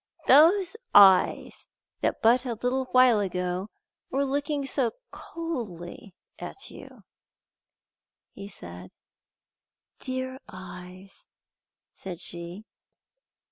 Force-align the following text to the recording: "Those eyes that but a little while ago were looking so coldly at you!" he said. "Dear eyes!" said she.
"Those 0.25 0.75
eyes 0.95 1.67
that 2.01 2.23
but 2.23 2.43
a 2.43 2.55
little 2.55 2.85
while 2.85 3.19
ago 3.19 3.67
were 4.09 4.25
looking 4.25 4.65
so 4.65 4.93
coldly 5.11 6.15
at 6.39 6.71
you!" 6.71 7.03
he 8.31 8.47
said. 8.47 8.89
"Dear 9.99 10.39
eyes!" 10.49 11.27
said 11.93 12.19
she. 12.19 12.65